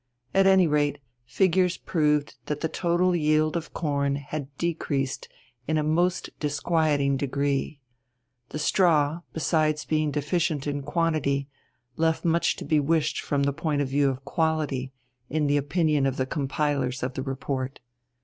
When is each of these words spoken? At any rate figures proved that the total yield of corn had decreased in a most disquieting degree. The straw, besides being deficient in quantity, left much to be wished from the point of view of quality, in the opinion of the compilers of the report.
At 0.33 0.47
any 0.47 0.65
rate 0.65 0.97
figures 1.27 1.77
proved 1.77 2.33
that 2.47 2.61
the 2.61 2.67
total 2.67 3.15
yield 3.15 3.55
of 3.55 3.71
corn 3.71 4.15
had 4.15 4.47
decreased 4.57 5.29
in 5.67 5.77
a 5.77 5.83
most 5.83 6.31
disquieting 6.39 7.17
degree. 7.17 7.79
The 8.49 8.57
straw, 8.57 9.21
besides 9.33 9.85
being 9.85 10.09
deficient 10.09 10.65
in 10.65 10.81
quantity, 10.81 11.49
left 11.97 12.25
much 12.25 12.55
to 12.55 12.65
be 12.65 12.79
wished 12.79 13.21
from 13.21 13.43
the 13.43 13.53
point 13.53 13.83
of 13.83 13.89
view 13.89 14.09
of 14.09 14.25
quality, 14.25 14.91
in 15.29 15.45
the 15.45 15.57
opinion 15.57 16.07
of 16.07 16.17
the 16.17 16.25
compilers 16.25 17.03
of 17.03 17.13
the 17.13 17.21
report. 17.21 17.79